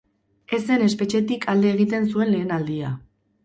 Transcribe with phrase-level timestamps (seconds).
[0.57, 2.95] Ez zen espetxetik alde egiten zuen lehen aldia.